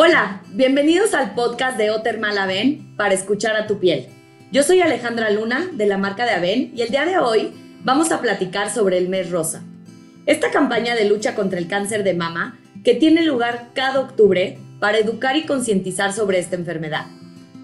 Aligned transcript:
Hola, 0.00 0.42
bienvenidos 0.50 1.12
al 1.12 1.34
podcast 1.34 1.76
de 1.76 1.90
Otermal 1.90 2.38
Aven 2.38 2.94
para 2.96 3.14
escuchar 3.14 3.56
a 3.56 3.66
tu 3.66 3.80
piel. 3.80 4.06
Yo 4.52 4.62
soy 4.62 4.80
Alejandra 4.80 5.28
Luna 5.30 5.68
de 5.72 5.86
la 5.86 5.98
marca 5.98 6.24
de 6.24 6.30
Aven 6.30 6.70
y 6.72 6.82
el 6.82 6.90
día 6.90 7.04
de 7.04 7.18
hoy 7.18 7.52
vamos 7.82 8.12
a 8.12 8.20
platicar 8.20 8.70
sobre 8.70 8.96
el 8.96 9.08
mes 9.08 9.32
rosa. 9.32 9.64
Esta 10.24 10.52
campaña 10.52 10.94
de 10.94 11.06
lucha 11.06 11.34
contra 11.34 11.58
el 11.58 11.66
cáncer 11.66 12.04
de 12.04 12.14
mama 12.14 12.60
que 12.84 12.94
tiene 12.94 13.24
lugar 13.24 13.70
cada 13.74 13.98
octubre 13.98 14.60
para 14.78 14.98
educar 14.98 15.36
y 15.36 15.46
concientizar 15.46 16.12
sobre 16.12 16.38
esta 16.38 16.54
enfermedad. 16.54 17.06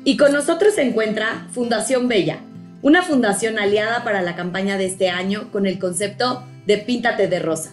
Y 0.02 0.16
con 0.16 0.32
nosotros 0.32 0.74
se 0.74 0.82
encuentra 0.82 1.46
Fundación 1.52 2.08
Bella, 2.08 2.40
una 2.82 3.04
fundación 3.04 3.60
aliada 3.60 4.02
para 4.02 4.22
la 4.22 4.34
campaña 4.34 4.76
de 4.76 4.86
este 4.86 5.08
año 5.08 5.52
con 5.52 5.66
el 5.66 5.78
concepto 5.78 6.44
de 6.66 6.78
Píntate 6.78 7.28
de 7.28 7.38
Rosa. 7.38 7.70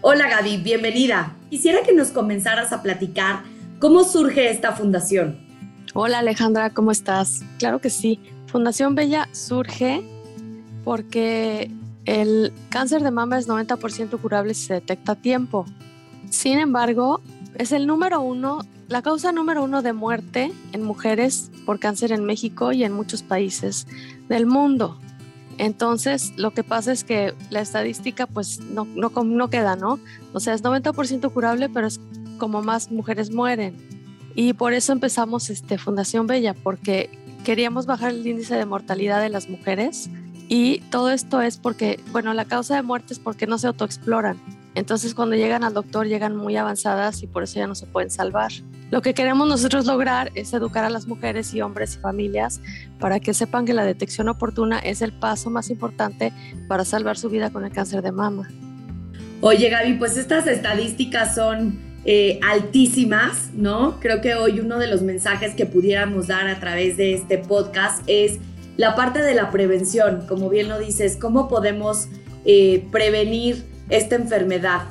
Hola 0.00 0.28
Gaby, 0.28 0.56
bienvenida. 0.56 1.36
Quisiera 1.50 1.84
que 1.84 1.92
nos 1.94 2.08
comenzaras 2.08 2.72
a 2.72 2.82
platicar 2.82 3.51
¿Cómo 3.82 4.04
surge 4.04 4.48
esta 4.48 4.70
fundación? 4.70 5.40
Hola 5.92 6.20
Alejandra, 6.20 6.70
¿cómo 6.70 6.92
estás? 6.92 7.42
Claro 7.58 7.80
que 7.80 7.90
sí. 7.90 8.20
Fundación 8.46 8.94
Bella 8.94 9.28
surge 9.32 10.04
porque 10.84 11.68
el 12.04 12.52
cáncer 12.68 13.02
de 13.02 13.10
mama 13.10 13.40
es 13.40 13.48
90% 13.48 14.20
curable 14.20 14.54
si 14.54 14.66
se 14.66 14.74
detecta 14.74 15.12
a 15.12 15.16
tiempo. 15.16 15.66
Sin 16.30 16.60
embargo, 16.60 17.22
es 17.58 17.72
el 17.72 17.88
número 17.88 18.20
uno, 18.20 18.60
la 18.86 19.02
causa 19.02 19.32
número 19.32 19.64
uno 19.64 19.82
de 19.82 19.92
muerte 19.92 20.52
en 20.72 20.84
mujeres 20.84 21.50
por 21.66 21.80
cáncer 21.80 22.12
en 22.12 22.24
México 22.24 22.70
y 22.70 22.84
en 22.84 22.92
muchos 22.92 23.24
países 23.24 23.88
del 24.28 24.46
mundo. 24.46 24.96
Entonces, 25.58 26.32
lo 26.36 26.52
que 26.52 26.62
pasa 26.62 26.92
es 26.92 27.02
que 27.02 27.34
la 27.50 27.60
estadística 27.60 28.28
pues 28.28 28.60
no, 28.60 28.84
no, 28.84 29.10
no 29.10 29.50
queda, 29.50 29.74
¿no? 29.74 29.98
O 30.32 30.38
sea, 30.38 30.54
es 30.54 30.62
90% 30.62 31.32
curable, 31.32 31.68
pero 31.68 31.88
es 31.88 32.00
como 32.42 32.60
más 32.60 32.90
mujeres 32.90 33.30
mueren. 33.30 33.76
Y 34.34 34.54
por 34.54 34.72
eso 34.72 34.92
empezamos 34.92 35.48
este, 35.48 35.78
Fundación 35.78 36.26
Bella, 36.26 36.54
porque 36.54 37.08
queríamos 37.44 37.86
bajar 37.86 38.10
el 38.10 38.26
índice 38.26 38.56
de 38.56 38.66
mortalidad 38.66 39.22
de 39.22 39.28
las 39.28 39.48
mujeres. 39.48 40.10
Y 40.48 40.80
todo 40.90 41.12
esto 41.12 41.40
es 41.40 41.56
porque, 41.56 42.00
bueno, 42.10 42.34
la 42.34 42.44
causa 42.44 42.74
de 42.74 42.82
muerte 42.82 43.12
es 43.12 43.20
porque 43.20 43.46
no 43.46 43.58
se 43.58 43.68
autoexploran. 43.68 44.40
Entonces 44.74 45.14
cuando 45.14 45.36
llegan 45.36 45.62
al 45.62 45.72
doctor 45.72 46.08
llegan 46.08 46.34
muy 46.34 46.56
avanzadas 46.56 47.22
y 47.22 47.28
por 47.28 47.44
eso 47.44 47.60
ya 47.60 47.68
no 47.68 47.76
se 47.76 47.86
pueden 47.86 48.10
salvar. 48.10 48.50
Lo 48.90 49.02
que 49.02 49.14
queremos 49.14 49.46
nosotros 49.46 49.86
lograr 49.86 50.32
es 50.34 50.52
educar 50.52 50.84
a 50.84 50.90
las 50.90 51.06
mujeres 51.06 51.54
y 51.54 51.60
hombres 51.60 51.94
y 51.94 51.98
familias 52.00 52.60
para 52.98 53.20
que 53.20 53.34
sepan 53.34 53.66
que 53.66 53.72
la 53.72 53.84
detección 53.84 54.28
oportuna 54.28 54.80
es 54.80 55.00
el 55.00 55.12
paso 55.12 55.48
más 55.48 55.70
importante 55.70 56.32
para 56.66 56.84
salvar 56.84 57.16
su 57.16 57.30
vida 57.30 57.50
con 57.50 57.64
el 57.64 57.70
cáncer 57.70 58.02
de 58.02 58.10
mama. 58.10 58.48
Oye 59.42 59.68
Gaby, 59.68 59.94
pues 59.94 60.16
estas 60.16 60.48
estadísticas 60.48 61.36
son 61.36 61.91
eh, 62.04 62.40
altísimas, 62.42 63.50
¿no? 63.54 64.00
Creo 64.00 64.20
que 64.20 64.34
hoy 64.34 64.58
uno 64.58 64.78
de 64.78 64.88
los 64.88 65.02
mensajes 65.02 65.54
que 65.54 65.66
pudiéramos 65.66 66.26
dar 66.26 66.48
a 66.48 66.58
través 66.58 66.96
de 66.96 67.14
este 67.14 67.38
podcast 67.38 68.02
es 68.08 68.38
la 68.76 68.96
parte 68.96 69.22
de 69.22 69.34
la 69.34 69.50
prevención, 69.50 70.24
como 70.26 70.48
bien 70.48 70.68
lo 70.68 70.78
dices, 70.78 71.16
cómo 71.16 71.48
podemos 71.48 72.08
eh, 72.44 72.84
prevenir 72.90 73.64
esta 73.88 74.16
enfermedad. 74.16 74.82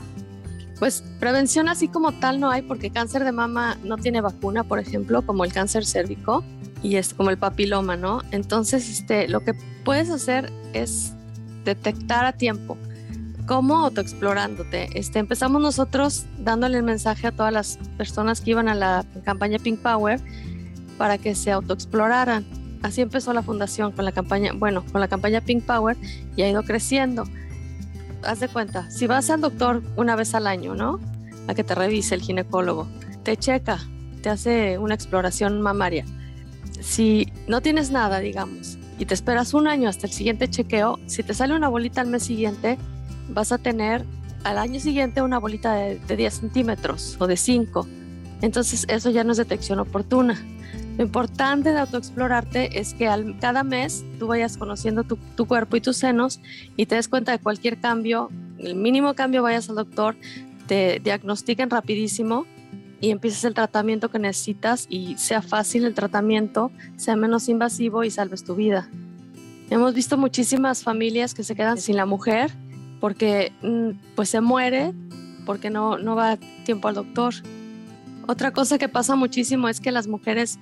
Pues 0.80 1.04
prevención 1.20 1.68
así 1.68 1.88
como 1.88 2.14
tal 2.14 2.40
no 2.40 2.50
hay 2.50 2.62
porque 2.62 2.90
cáncer 2.90 3.24
de 3.24 3.32
mama 3.32 3.78
no 3.84 3.98
tiene 3.98 4.22
vacuna, 4.22 4.64
por 4.64 4.80
ejemplo, 4.80 5.22
como 5.24 5.44
el 5.44 5.52
cáncer 5.52 5.86
cérvico 5.86 6.44
y 6.82 6.96
es 6.96 7.14
como 7.14 7.30
el 7.30 7.38
papiloma, 7.38 7.98
¿no? 7.98 8.22
Entonces, 8.32 8.90
este, 8.90 9.28
lo 9.28 9.42
que 9.42 9.54
puedes 9.84 10.10
hacer 10.10 10.52
es 10.74 11.14
detectar 11.66 12.26
a 12.26 12.34
tiempo 12.34 12.78
¿Cómo 13.52 13.80
autoexplorándote? 13.80 14.98
Este, 14.98 15.20
empezamos 15.20 15.62
nosotros 15.62 16.26
dándole 16.40 16.78
el 16.78 16.84
mensaje 16.84 17.28
a 17.28 17.34
todas 17.34 17.52
las 17.52 17.80
personas 17.98 18.40
que 18.40 18.52
iban 18.52 18.70
a 18.70 18.76
la 18.76 19.06
campaña 19.26 19.60
Pink 19.60 19.82
Power 19.82 20.22
para 20.98 21.18
que 21.18 21.36
se 21.36 21.52
autoexploraran. 21.52 22.46
Así 22.82 23.02
empezó 23.02 23.34
la 23.34 23.44
fundación 23.44 23.92
con 23.92 24.06
la 24.06 24.14
campaña, 24.14 24.54
bueno, 24.54 24.86
con 24.90 25.02
la 25.02 25.10
campaña 25.10 25.42
Pink 25.42 25.66
Power 25.66 25.98
y 26.38 26.44
ha 26.44 26.50
ido 26.50 26.64
creciendo. 26.64 27.26
Haz 28.24 28.40
de 28.40 28.48
cuenta, 28.48 28.90
si 28.90 29.06
vas 29.06 29.30
al 29.30 29.42
doctor 29.42 29.84
una 29.98 30.16
vez 30.16 30.34
al 30.34 30.48
año, 30.48 30.74
¿no? 30.74 31.02
A 31.50 31.54
que 31.54 31.66
te 31.66 31.76
revise 31.76 32.16
el 32.16 32.22
ginecólogo, 32.22 32.88
te 33.24 33.36
checa, 33.36 33.80
te 34.22 34.30
hace 34.30 34.78
una 34.78 34.96
exploración 34.96 35.62
mamaria. 35.62 36.06
Si 36.80 37.28
no 37.50 37.60
tienes 37.60 37.92
nada, 37.92 38.20
digamos, 38.20 38.78
y 38.98 39.06
te 39.06 39.14
esperas 39.14 39.54
un 39.54 39.68
año 39.68 39.90
hasta 39.90 40.08
el 40.08 40.14
siguiente 40.14 40.50
chequeo, 40.50 41.00
si 41.06 41.22
te 41.22 41.34
sale 41.34 41.54
una 41.54 41.68
bolita 41.68 42.00
al 42.00 42.08
mes 42.08 42.24
siguiente, 42.24 42.78
vas 43.34 43.52
a 43.52 43.58
tener 43.58 44.06
al 44.44 44.58
año 44.58 44.80
siguiente 44.80 45.22
una 45.22 45.40
bolita 45.40 45.74
de, 45.74 46.00
10 46.16 46.34
centímetros 46.34 47.18
o 47.20 47.28
de 47.28 47.38
5. 47.38 47.88
Entonces 48.42 48.86
eso 48.90 49.10
ya 49.10 49.24
no 49.24 49.32
es 49.32 49.38
detección 49.38 49.80
oportuna. 49.80 50.44
Lo 50.98 51.04
importante 51.04 51.72
de 51.72 51.80
autoexplorarte 51.80 52.80
es 52.80 52.94
que 52.94 53.08
al, 53.08 53.38
cada 53.40 53.64
mes 53.64 54.04
tú 54.20 54.28
vayas 54.28 54.58
conociendo 54.58 55.04
tu, 55.04 55.18
tu, 55.36 55.46
cuerpo 55.46 55.78
y 55.78 55.82
tus 55.82 55.98
senos 55.98 56.40
y 56.76 56.86
te 56.86 56.96
des 56.96 57.08
cuenta 57.08 57.32
de 57.32 57.40
cualquier 57.40 57.80
cambio, 57.80 58.30
el 58.58 58.76
mínimo 58.76 59.14
cambio 59.14 59.44
vayas 59.44 59.70
al 59.70 59.76
doctor, 59.76 60.16
te 60.68 61.00
diagnostiquen 61.04 61.70
rapidísimo 61.70 62.46
y 63.00 63.10
empieces 63.10 63.44
el 63.46 63.54
tratamiento 63.54 64.10
que 64.10 64.20
necesitas 64.20 64.86
y 64.90 65.18
sea 65.18 65.42
fácil 65.42 65.86
el 65.86 65.94
tratamiento, 65.94 66.72
sea 66.98 67.16
menos 67.16 67.50
invasivo 67.50 68.04
y 68.04 68.12
salves 68.12 68.44
tu 68.44 68.56
vida. 68.56 68.90
Hemos 69.70 69.94
visto 69.94 70.18
muchísimas 70.18 70.84
familias 70.84 71.34
que 71.34 71.44
se 71.44 71.56
quedan 71.56 71.78
sin 71.78 71.96
la 71.96 72.06
mujer 72.06 72.52
porque 73.02 73.52
mm, 73.62 74.16
pues 74.16 74.30
se 74.30 74.40
muere 74.40 74.94
porque 75.46 75.70
no, 75.70 75.98
no 75.98 76.16
va 76.16 76.38
tiempo 76.64 76.88
al 76.88 76.96
doctor. 76.96 77.34
Otra 78.28 78.52
cosa 78.52 78.78
que 78.78 78.88
pasa 78.88 79.16
muchísimo 79.18 79.68
es 79.68 79.82
que 79.82 79.92
las 79.92 80.08
mujeres 80.08 80.60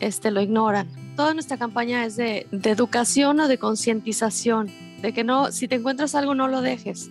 este, 0.00 0.30
lo 0.30 0.42
ignoran. 0.42 0.88
Toda 1.14 1.32
nuestra 1.32 1.56
campaña 1.56 2.04
es 2.04 2.16
de, 2.16 2.46
de 2.50 2.70
educación 2.70 3.40
o 3.40 3.48
de 3.48 3.58
concientización, 3.58 4.68
de 5.00 5.14
que 5.14 5.24
no, 5.24 5.52
si 5.52 5.68
te 5.68 5.76
encuentras 5.76 6.14
algo 6.14 6.34
no 6.34 6.48
lo 6.48 6.60
dejes. 6.60 7.08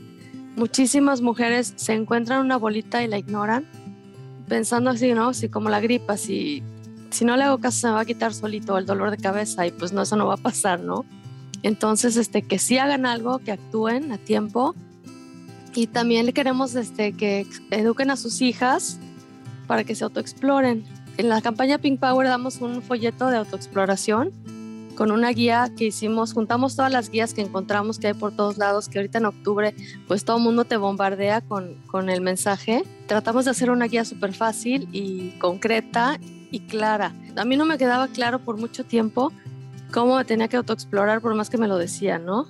Muchísimas 0.56 1.22
mujeres 1.22 1.74
se 1.78 1.94
encuentran 1.94 2.42
una 2.42 2.58
bolita 2.58 3.02
y 3.02 3.08
la 3.08 3.18
ignoran, 3.18 3.66
pensando 4.48 4.90
así, 4.90 5.14
¿no? 5.14 5.34
Si 5.34 5.50
como 5.50 5.70
la 5.70 5.80
gripa, 5.80 6.18
si, 6.18 6.62
si 7.10 7.26
no 7.26 7.36
le 7.38 7.44
hago 7.44 7.60
caso 7.60 7.80
se 7.80 7.88
me 7.88 7.94
va 7.94 8.02
a 8.02 8.06
quitar 8.06 8.34
solito 8.34 8.78
el 8.78 8.86
dolor 8.86 9.10
de 9.10 9.18
cabeza 9.18 9.66
y 9.66 9.72
pues 9.72 9.94
no, 9.94 10.02
eso 10.02 10.16
no 10.18 10.28
va 10.28 10.36
a 10.36 10.38
pasar, 10.38 10.82
¿no? 10.82 11.06
Entonces, 11.66 12.16
este, 12.16 12.44
que 12.44 12.60
sí 12.60 12.78
hagan 12.78 13.08
algo, 13.08 13.40
que 13.40 13.52
actúen 13.52 14.12
a 14.12 14.20
tiempo. 14.20 14.76
Y 15.74 15.88
también 15.88 16.28
le 16.28 16.32
queremos 16.32 16.76
este, 16.76 17.14
que 17.14 17.48
eduquen 17.72 18.12
a 18.12 18.18
sus 18.18 18.44
hijas 18.44 19.00
para 19.66 19.84
que 19.84 19.96
se 19.96 20.04
autoexploren. 20.04 20.86
En 21.18 21.28
la 21.28 21.42
campaña 21.42 21.80
Pink 21.80 22.00
Power 22.00 22.28
damos 22.28 22.62
un 22.62 22.84
folleto 22.84 23.32
de 23.32 23.38
autoexploración 23.38 24.32
con 24.96 25.10
una 25.10 25.30
guía 25.30 25.72
que 25.76 25.86
hicimos, 25.86 26.34
juntamos 26.34 26.76
todas 26.76 26.92
las 26.92 27.10
guías 27.10 27.34
que 27.34 27.42
encontramos 27.42 27.98
que 27.98 28.08
hay 28.08 28.14
por 28.14 28.36
todos 28.36 28.60
lados, 28.60 28.88
que 28.88 29.00
ahorita 29.00 29.18
en 29.18 29.26
octubre 29.26 29.76
pues 30.08 30.24
todo 30.24 30.38
el 30.38 30.44
mundo 30.44 30.66
te 30.66 30.78
bombardea 30.78 31.42
con, 31.42 31.82
con 31.88 32.12
el 32.12 32.22
mensaje. 32.22 32.84
Tratamos 33.08 33.46
de 33.46 33.52
hacer 33.52 33.72
una 33.72 33.86
guía 33.86 34.06
súper 34.06 34.34
fácil 34.34 34.88
y 34.92 35.32
concreta 35.40 36.20
y 36.52 36.60
clara. 36.60 37.16
A 37.36 37.44
mí 37.44 37.58
no 37.58 37.66
me 37.66 37.80
quedaba 37.80 38.08
claro 38.08 38.38
por 38.38 38.58
mucho 38.58 38.84
tiempo 38.84 39.34
cómo 39.96 40.18
me 40.18 40.26
tenía 40.26 40.50
que 40.50 40.58
autoexplorar 40.58 41.22
por 41.22 41.34
más 41.36 41.50
que 41.50 41.58
me 41.58 41.70
lo 41.70 41.78
decían, 41.78 42.26
¿no? 42.26 42.48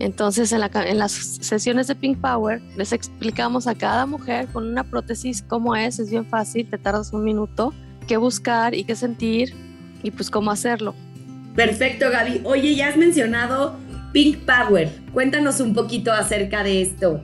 Entonces 0.00 0.50
en, 0.50 0.60
las 0.98 1.12
sesiones 1.12 1.86
de 1.86 1.94
Pink 1.94 2.18
Power 2.20 2.60
les 2.76 2.92
explicamos 2.92 3.68
a 3.68 3.76
cada 3.76 4.06
mujer 4.06 4.48
con 4.48 4.66
una 4.66 4.82
prótesis 4.82 5.40
cómo 5.40 5.76
es, 5.76 6.00
es 6.00 6.10
bien 6.10 6.26
fácil, 6.26 6.68
te 6.68 6.76
tardas 6.76 7.12
un 7.12 7.22
minuto, 7.22 7.72
qué 8.08 8.16
buscar 8.16 8.74
y 8.74 8.82
qué 8.82 8.96
sentir 8.96 9.54
y 10.02 10.10
pues 10.10 10.32
cómo 10.32 10.50
hacerlo. 10.50 10.96
Perfecto, 11.54 12.10
Gaby. 12.10 12.40
Oye, 12.42 12.74
ya 12.74 12.88
has 12.88 12.96
mencionado 12.96 13.76
Pink 14.12 14.38
Power. 14.38 14.90
Cuéntanos 15.12 15.60
un 15.60 15.74
poquito 15.74 16.10
acerca 16.10 16.64
de 16.64 16.82
esto. 16.82 17.22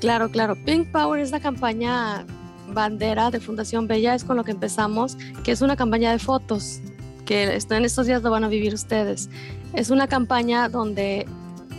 Claro, 0.00 0.30
claro. 0.30 0.56
Pink 0.64 0.90
Power 0.90 1.20
es 1.20 1.32
la 1.32 1.40
campaña 1.40 2.24
bandera 2.72 3.30
de 3.30 3.40
Fundación 3.40 3.86
Bella, 3.86 4.14
es 4.14 4.24
con 4.24 4.38
lo 4.38 4.44
que 4.44 4.52
empezamos, 4.52 5.18
que 5.44 5.52
es 5.52 5.60
una 5.60 5.76
campaña 5.76 6.12
de 6.12 6.18
fotos 6.18 6.80
que 7.30 7.44
en 7.44 7.84
estos 7.84 8.08
días 8.08 8.24
lo 8.24 8.30
van 8.32 8.42
a 8.42 8.48
vivir 8.48 8.74
ustedes. 8.74 9.30
Es 9.72 9.90
una 9.90 10.08
campaña 10.08 10.68
donde 10.68 11.28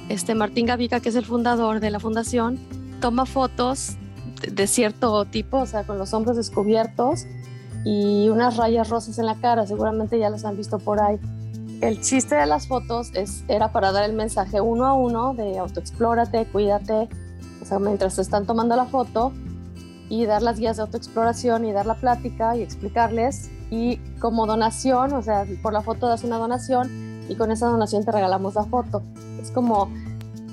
este 0.08 0.34
Martín 0.34 0.66
Gavica, 0.66 1.02
que 1.02 1.10
es 1.10 1.16
el 1.16 1.26
fundador 1.26 1.82
de 1.82 1.92
la 1.92 2.00
fundación, 2.00 2.58
toma 3.02 3.26
fotos 3.26 3.98
de 4.50 4.66
cierto 4.66 5.26
tipo, 5.26 5.58
o 5.58 5.66
sea, 5.66 5.84
con 5.84 5.98
los 5.98 6.14
hombros 6.14 6.38
descubiertos 6.38 7.26
y 7.84 8.30
unas 8.30 8.56
rayas 8.56 8.88
rosas 8.88 9.20
en 9.20 9.26
la 9.26 9.36
cara, 9.36 9.68
seguramente 9.68 10.18
ya 10.18 10.30
las 10.30 10.46
han 10.46 10.56
visto 10.56 10.80
por 10.80 11.02
ahí. 11.02 11.20
El 11.82 12.00
chiste 12.00 12.36
de 12.36 12.46
las 12.46 12.70
fotos 12.70 13.12
es, 13.14 13.44
era 13.50 13.74
para 13.74 13.92
dar 13.92 14.10
el 14.10 14.16
mensaje 14.16 14.62
uno 14.62 14.86
a 14.86 14.94
uno 14.94 15.34
de 15.34 15.58
autoexplórate, 15.58 16.46
cuídate, 16.46 17.10
o 17.62 17.66
sea, 17.66 17.78
mientras 17.78 18.16
te 18.16 18.22
están 18.22 18.46
tomando 18.46 18.78
la 18.78 18.86
foto 18.86 19.34
y 20.08 20.26
dar 20.26 20.44
las 20.44 20.60
guías 20.60 20.78
de 20.78 20.84
autoexploración 20.84 21.66
y 21.66 21.74
dar 21.74 21.88
la 21.88 21.96
plática 21.96 22.56
y 22.56 22.62
explicarles 22.62 23.50
y 23.72 23.98
como 24.20 24.46
donación, 24.46 25.14
o 25.14 25.24
sea, 25.24 25.46
por 25.64 25.74
la 25.74 25.82
foto 25.82 26.08
das 26.08 26.24
una 26.24 26.38
donación 26.38 27.26
y 27.28 27.36
con 27.36 27.50
esa 27.50 27.68
donación 27.68 28.06
te 28.06 28.12
regalamos 28.12 28.54
la 28.54 28.66
foto. 28.66 29.02
Es 29.42 29.50
como 29.50 29.90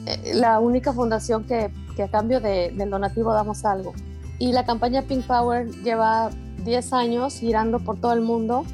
eh, 0.06 0.32
la 0.34 0.60
única 0.60 0.92
fundación 0.94 1.44
que, 1.44 1.70
que 1.96 2.04
a 2.04 2.08
cambio 2.08 2.40
de, 2.40 2.72
del 2.74 2.88
donativo 2.88 3.34
damos 3.34 3.64
algo. 3.64 3.92
Y 4.38 4.52
la 4.52 4.64
campaña 4.64 5.02
Pink 5.02 5.26
Power 5.26 5.68
lleva 5.82 6.30
10 6.64 6.92
años 6.92 7.34
girando 7.34 7.80
por 7.80 8.00
todo 8.00 8.12
el 8.12 8.20
mundo. 8.20 8.64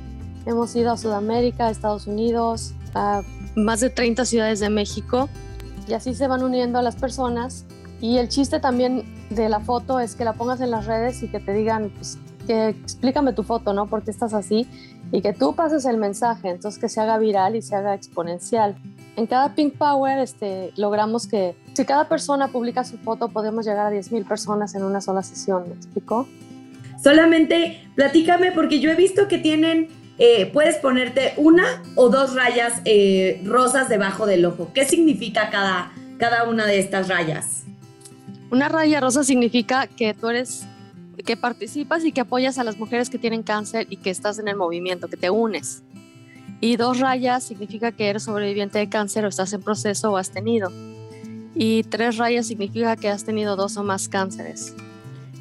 Hemos 0.45 0.77
ido 0.77 0.93
a 0.93 0.99
Sudamérica, 0.99 1.69
a 1.69 1.71
Estados 1.71 2.07
Unidos, 2.07 2.75
a 2.95 3.23
más 3.57 3.81
de 3.81 3.89
30 3.89 4.27
ciudades 4.27 4.61
de 4.61 4.69
México 4.69 5.29
y 5.89 5.93
así 5.95 6.15
se 6.15 6.27
van 6.29 6.43
uniendo 6.43 6.79
a 6.79 6.83
las 6.83 6.97
personas. 6.97 7.65
Y 8.01 8.19
el 8.19 8.29
chiste 8.29 8.61
también 8.61 9.05
de 9.31 9.49
la 9.49 9.61
foto 9.61 10.01
es 10.01 10.15
que 10.15 10.25
la 10.25 10.35
pongas 10.35 10.61
en 10.61 10.71
las 10.71 10.87
redes 10.87 11.23
y 11.23 11.29
que 11.29 11.41
te 11.41 11.53
digan, 11.53 11.91
pues, 11.97 12.19
que 12.45 12.69
explícame 12.69 13.33
tu 13.33 13.43
foto, 13.43 13.73
¿no? 13.73 13.87
¿Por 13.87 14.03
qué 14.03 14.11
estás 14.11 14.35
así? 14.35 14.67
Y 15.13 15.23
que 15.23 15.33
tú 15.33 15.55
pases 15.55 15.85
el 15.85 15.97
mensaje, 15.97 16.51
entonces 16.51 16.81
que 16.81 16.89
se 16.89 17.01
haga 17.01 17.19
viral 17.19 17.57
y 17.57 17.63
se 17.63 17.75
haga 17.75 17.95
exponencial. 17.95 18.77
En 19.17 19.27
cada 19.27 19.55
Pink 19.55 19.75
Power 19.75 20.19
este, 20.19 20.73
logramos 20.77 21.27
que 21.27 21.55
si 21.75 21.85
cada 21.85 22.09
persona 22.09 22.49
publica 22.49 22.85
su 22.85 22.99
foto, 22.99 23.29
podemos 23.29 23.65
llegar 23.65 23.87
a 23.87 23.91
10.000 23.91 24.27
personas 24.27 24.75
en 24.75 24.83
una 24.85 25.01
sola 25.01 25.23
sesión, 25.23 25.65
¿me 25.69 25.75
explico? 25.75 26.27
Solamente 27.03 27.87
platícame 27.95 28.51
porque 28.53 28.81
yo 28.81 28.91
he 28.91 28.95
visto 28.95 29.29
que 29.29 29.39
tienen, 29.39 29.89
eh, 30.19 30.47
puedes 30.47 30.77
ponerte 30.77 31.35
una 31.37 31.83
o 31.97 32.09
dos 32.09 32.35
rayas 32.35 32.81
eh, 32.85 33.43
rosas 33.45 33.89
debajo 33.89 34.27
del 34.27 34.45
ojo. 34.47 34.71
¿Qué 34.73 34.85
significa 34.85 35.51
cada, 35.51 35.93
cada 36.19 36.49
una 36.49 36.67
de 36.67 36.79
estas 36.79 37.09
rayas? 37.09 37.65
Una 38.51 38.69
raya 38.69 39.01
rosa 39.01 39.23
significa 39.23 39.87
que 39.87 40.15
tú 40.15 40.29
eres, 40.29 40.67
que 41.23 41.37
participas 41.37 42.05
y 42.05 42.13
que 42.13 42.21
apoyas 42.21 42.59
a 42.59 42.65
las 42.65 42.79
mujeres 42.79 43.11
que 43.11 43.19
tienen 43.19 43.43
cáncer 43.43 43.87
y 43.91 43.97
que 43.97 44.11
estás 44.11 44.39
en 44.39 44.49
el 44.49 44.57
movimiento, 44.57 45.09
que 45.09 45.17
te 45.17 45.31
unes. 45.31 45.83
Y 46.61 46.77
dos 46.77 47.01
rayas 47.01 47.45
significa 47.45 47.93
que 47.93 48.09
eres 48.09 48.23
sobreviviente 48.25 48.79
de 48.79 48.89
cáncer 48.89 49.25
o 49.25 49.29
estás 49.29 49.53
en 49.53 49.63
proceso 49.63 50.13
o 50.13 50.17
has 50.17 50.31
tenido. 50.31 50.71
Y 51.55 51.85
tres 51.85 52.17
rayas 52.17 52.47
significa 52.47 52.97
que 52.97 53.09
has 53.09 53.25
tenido 53.25 53.55
dos 53.57 53.77
o 53.77 53.85
más 53.85 54.09
cánceres. 54.09 54.75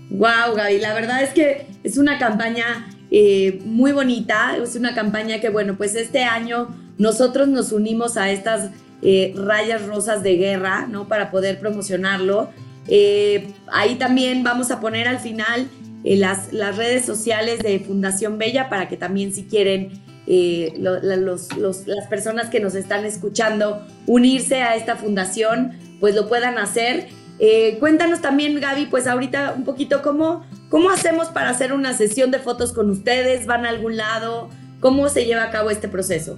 Wow, 0.09 0.55
Gaby, 0.55 0.79
la 0.79 0.93
verdad 0.93 1.23
es 1.23 1.31
que 1.31 1.65
es 1.83 1.97
una 1.97 2.19
campaña 2.19 2.87
eh, 3.09 3.61
muy 3.65 3.91
bonita, 3.91 4.57
es 4.57 4.75
una 4.75 4.93
campaña 4.93 5.39
que, 5.39 5.49
bueno, 5.49 5.75
pues 5.75 5.95
este 5.95 6.23
año 6.23 6.67
nosotros 6.97 7.47
nos 7.47 7.71
unimos 7.71 8.17
a 8.17 8.29
estas 8.29 8.71
eh, 9.01 9.33
rayas 9.35 9.85
rosas 9.85 10.23
de 10.23 10.35
guerra, 10.35 10.87
¿no? 10.87 11.07
Para 11.07 11.31
poder 11.31 11.59
promocionarlo. 11.59 12.49
Eh, 12.87 13.47
ahí 13.71 13.95
también 13.95 14.43
vamos 14.43 14.71
a 14.71 14.79
poner 14.79 15.07
al 15.07 15.19
final 15.19 15.69
las, 16.03 16.51
las, 16.51 16.75
redes 16.75 17.05
sociales 17.05 17.59
de 17.59 17.79
Fundación 17.79 18.37
Bella 18.37 18.69
para 18.69 18.89
que 18.89 18.97
también 18.97 19.33
si 19.33 19.45
quieren 19.45 20.03
las 20.25 22.07
personas 22.09 22.49
que 22.49 22.59
nos 22.59 22.75
están 22.75 23.05
escuchando 23.05 23.85
unirse 24.07 24.61
a 24.61 24.75
esta 24.75 24.95
fundación, 24.95 25.73
pues 25.99 26.15
lo 26.15 26.27
puedan 26.27 26.57
hacer. 26.57 27.07
Eh, 27.39 27.77
cuéntanos 27.79 28.21
también, 28.21 28.59
Gaby, 28.59 28.85
pues 28.85 29.07
ahorita 29.07 29.53
un 29.57 29.63
poquito 29.63 30.01
cómo, 30.01 30.45
cómo 30.69 30.91
hacemos 30.91 31.27
para 31.27 31.49
hacer 31.49 31.73
una 31.73 31.93
sesión 31.93 32.31
de 32.31 32.39
fotos 32.39 32.73
con 32.73 32.89
ustedes, 32.89 33.45
van 33.45 33.65
a 33.65 33.69
algún 33.69 33.97
lado, 33.97 34.49
cómo 34.79 35.09
se 35.09 35.25
lleva 35.25 35.43
a 35.43 35.51
cabo 35.51 35.69
este 35.71 35.87
proceso. 35.87 36.37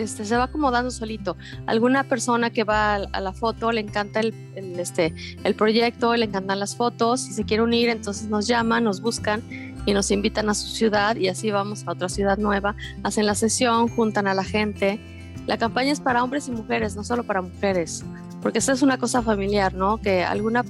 Este, 0.00 0.24
se 0.24 0.36
va 0.36 0.44
acomodando 0.44 0.90
solito. 0.90 1.36
Alguna 1.66 2.04
persona 2.04 2.50
que 2.50 2.64
va 2.64 2.94
a, 2.96 3.20
la 3.20 3.32
foto 3.32 3.72
le 3.72 3.80
encanta 3.80 4.20
el, 4.20 4.34
este, 4.78 5.14
el 5.44 5.54
proyecto, 5.54 6.14
le 6.16 6.26
encantan 6.26 6.58
las 6.58 6.76
fotos, 6.76 7.20
si 7.20 7.32
se 7.32 7.44
quiere 7.44 7.62
unir, 7.62 7.88
entonces 7.88 8.28
nos 8.28 8.46
llaman, 8.46 8.84
nos 8.84 9.00
buscan 9.00 9.42
y 9.86 9.92
nos 9.92 10.10
invitan 10.10 10.48
a 10.48 10.54
su 10.54 10.68
ciudad 10.68 11.16
y 11.16 11.28
así 11.28 11.50
vamos 11.50 11.84
a 11.86 11.92
otra 11.92 12.08
ciudad 12.08 12.38
nueva, 12.38 12.76
hacen 13.02 13.26
la 13.26 13.34
sesión, 13.34 13.88
juntan 13.88 14.26
a 14.26 14.34
la 14.34 14.44
gente. 14.44 15.00
La 15.46 15.58
campaña 15.58 15.92
es 15.92 16.00
para 16.00 16.22
hombres 16.22 16.48
y 16.48 16.52
mujeres, 16.52 16.96
no 16.96 17.04
solo 17.04 17.24
para 17.24 17.42
mujeres 17.42 18.04
porque 18.42 18.58
esta 18.58 18.72
es 18.72 18.82
una 18.82 18.98
cosa 18.98 19.22
familiar, 19.22 19.74
¿no? 19.74 19.98
Que 19.98 20.24
alguna 20.24 20.64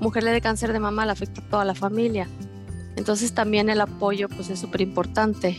mujer 0.00 0.22
le 0.22 0.32
dé 0.32 0.40
cáncer 0.40 0.72
de 0.72 0.80
mama 0.80 1.04
le 1.04 1.12
afecta 1.12 1.40
a 1.40 1.44
toda 1.44 1.64
la 1.64 1.74
familia. 1.74 2.28
Entonces 2.96 3.32
también 3.32 3.68
el 3.68 3.80
apoyo 3.80 4.28
pues 4.28 4.50
es 4.50 4.58
súper 4.58 4.80
importante. 4.80 5.58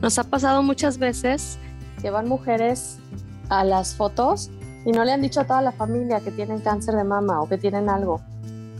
Nos 0.00 0.18
ha 0.18 0.24
pasado 0.24 0.62
muchas 0.62 0.98
veces 0.98 1.58
que 2.00 2.10
van 2.10 2.28
mujeres 2.28 2.98
a 3.48 3.64
las 3.64 3.94
fotos 3.94 4.50
y 4.84 4.92
no 4.92 5.04
le 5.04 5.12
han 5.12 5.22
dicho 5.22 5.40
a 5.40 5.44
toda 5.44 5.62
la 5.62 5.72
familia 5.72 6.20
que 6.20 6.30
tienen 6.30 6.60
cáncer 6.60 6.94
de 6.94 7.04
mama 7.04 7.42
o 7.42 7.48
que 7.48 7.58
tienen 7.58 7.88
algo. 7.88 8.20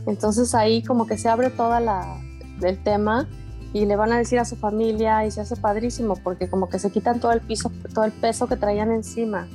Entonces 0.07 0.55
ahí 0.55 0.83
como 0.83 1.05
que 1.05 1.17
se 1.17 1.29
abre 1.29 1.49
toda 1.49 1.79
la 1.79 2.17
el 2.61 2.77
tema 2.83 3.27
y 3.73 3.85
le 3.85 3.95
van 3.95 4.11
a 4.11 4.17
decir 4.17 4.39
a 4.39 4.45
su 4.45 4.55
familia 4.55 5.25
y 5.25 5.31
se 5.31 5.41
hace 5.41 5.55
padrísimo 5.55 6.15
porque 6.15 6.49
como 6.49 6.69
que 6.69 6.79
se 6.79 6.91
quitan 6.91 7.19
todo 7.19 7.31
el 7.31 7.41
piso, 7.41 7.71
todo 7.93 8.05
el 8.05 8.11
peso 8.11 8.47
que 8.47 8.55
traían 8.55 8.91
encima 8.91 9.47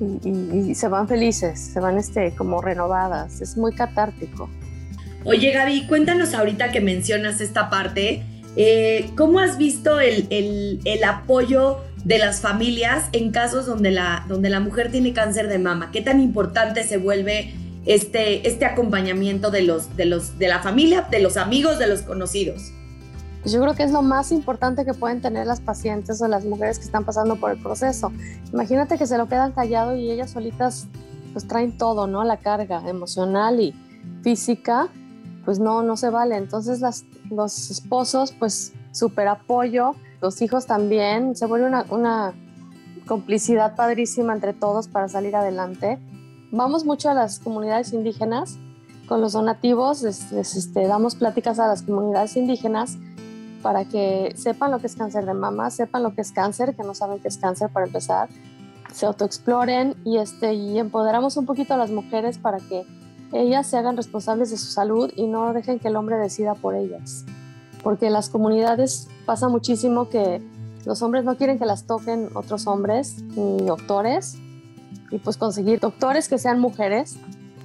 y, 0.00 0.74
se 0.74 0.88
van 0.88 1.08
felices, 1.08 1.58
se 1.58 1.80
van 1.80 1.98
este, 1.98 2.34
como 2.34 2.62
renovadas. 2.62 3.40
Es 3.40 3.56
muy 3.56 3.72
catártico. 3.72 4.48
Oye 5.24 5.52
Gaby, 5.52 5.86
cuéntanos 5.86 6.34
ahorita 6.34 6.70
que 6.70 6.80
mencionas 6.80 7.40
esta 7.40 7.68
parte, 7.68 8.22
eh, 8.56 9.10
¿cómo 9.16 9.40
has 9.40 9.58
visto 9.58 10.00
el, 10.00 10.28
el, 10.84 11.04
apoyo 11.04 11.78
de 12.04 12.18
las 12.18 12.40
familias 12.40 13.08
en 13.12 13.30
casos 13.30 13.66
donde 13.66 13.90
la, 13.90 14.24
donde 14.28 14.50
la 14.50 14.60
mujer 14.60 14.90
tiene 14.90 15.12
cáncer 15.12 15.48
de 15.48 15.58
mama? 15.58 15.90
¿Qué 15.90 16.00
tan 16.00 16.20
importante 16.20 16.84
se 16.84 16.96
vuelve 16.96 17.54
este, 17.86 18.48
este 18.48 18.64
acompañamiento 18.64 19.50
de, 19.50 19.62
los, 19.62 19.96
de, 19.96 20.04
los, 20.04 20.38
de 20.38 20.48
la 20.48 20.60
familia, 20.60 21.06
de 21.10 21.20
los 21.20 21.36
amigos, 21.36 21.78
de 21.78 21.86
los 21.86 22.02
conocidos? 22.02 22.72
Pues 23.42 23.52
yo 23.52 23.60
creo 23.60 23.74
que 23.74 23.84
es 23.84 23.92
lo 23.92 24.02
más 24.02 24.32
importante 24.32 24.84
que 24.84 24.94
pueden 24.94 25.20
tener 25.20 25.46
las 25.46 25.60
pacientes 25.60 26.20
o 26.20 26.28
las 26.28 26.44
mujeres 26.44 26.78
que 26.78 26.84
están 26.84 27.04
pasando 27.04 27.36
por 27.36 27.50
el 27.52 27.58
proceso. 27.58 28.12
Imagínate 28.52 28.98
que 28.98 29.06
se 29.06 29.16
lo 29.16 29.28
quedan 29.28 29.52
callado 29.52 29.96
y 29.96 30.10
ellas 30.10 30.30
solitas 30.30 30.88
pues 31.32 31.46
traen 31.46 31.76
todo, 31.76 32.06
¿no? 32.06 32.24
La 32.24 32.38
carga 32.38 32.82
emocional 32.88 33.60
y 33.60 33.74
física, 34.22 34.88
pues 35.44 35.58
no, 35.58 35.82
no 35.82 35.96
se 35.96 36.10
vale. 36.10 36.36
Entonces 36.36 36.80
las, 36.80 37.04
los 37.30 37.70
esposos, 37.70 38.32
pues 38.32 38.72
súper 38.92 39.28
apoyo, 39.28 39.94
los 40.20 40.42
hijos 40.42 40.66
también, 40.66 41.36
se 41.36 41.46
vuelve 41.46 41.66
una, 41.90 42.34
complicidad 43.06 43.74
padrísima 43.74 44.34
entre 44.34 44.52
todos 44.52 44.86
para 44.86 45.08
salir 45.08 45.34
adelante. 45.34 45.98
Vamos 46.50 46.84
mucho 46.84 47.08
a 47.08 47.14
las 47.14 47.38
comunidades 47.38 47.94
indígenas, 47.94 48.58
con 49.08 49.22
los 49.22 49.32
donativos, 49.32 50.02
este, 50.04 50.86
damos 50.86 51.14
pláticas 51.14 51.58
a 51.58 51.66
las 51.66 51.80
comunidades 51.80 52.36
indígenas 52.36 52.98
para 53.62 53.86
que 53.86 54.34
sepan 54.36 54.70
lo 54.70 54.78
que 54.78 54.88
es 54.88 54.94
cáncer 54.94 55.24
de 55.24 55.32
mama, 55.32 55.70
sepan 55.70 56.02
lo 56.02 56.14
que 56.14 56.20
es 56.20 56.32
cáncer, 56.32 56.76
que 56.76 56.82
no 56.82 56.94
saben 56.94 57.18
qué 57.20 57.28
es 57.28 57.38
cáncer 57.38 57.70
para 57.70 57.86
empezar, 57.86 58.28
se 58.92 59.06
autoexploren 59.06 59.94
y, 60.04 60.18
este, 60.18 60.52
y 60.52 60.78
empoderamos 60.78 61.38
un 61.38 61.46
poquito 61.46 61.74
a 61.74 61.76
las 61.78 61.90
mujeres 61.90 62.38
para 62.38 62.58
que 62.58 62.84
ellas 63.32 63.66
se 63.66 63.76
hagan 63.76 63.96
responsables 63.96 64.50
de 64.50 64.58
su 64.58 64.66
salud 64.66 65.10
y 65.16 65.26
no 65.26 65.52
dejen 65.52 65.78
que 65.78 65.88
el 65.88 65.96
hombre 65.96 66.16
decida 66.16 66.54
por 66.54 66.74
ellas. 66.74 67.24
Porque 67.82 68.06
en 68.06 68.12
las 68.12 68.28
comunidades 68.28 69.08
pasa 69.26 69.48
muchísimo 69.48 70.08
que 70.08 70.42
los 70.84 71.02
hombres 71.02 71.24
no 71.24 71.36
quieren 71.36 71.58
que 71.58 71.66
las 71.66 71.84
toquen 71.84 72.30
otros 72.34 72.66
hombres 72.66 73.22
ni 73.22 73.64
doctores 73.66 74.38
y 75.10 75.18
pues 75.18 75.36
conseguir 75.36 75.80
doctores 75.80 76.28
que 76.28 76.38
sean 76.38 76.60
mujeres 76.60 77.16